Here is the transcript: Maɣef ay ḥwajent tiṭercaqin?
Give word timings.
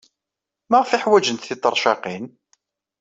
Maɣef 0.69 0.89
ay 0.91 1.01
ḥwajent 1.03 1.45
tiṭercaqin? 1.47 2.25